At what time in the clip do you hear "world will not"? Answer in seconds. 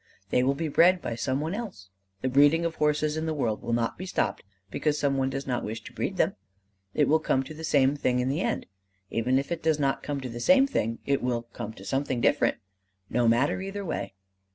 3.35-3.99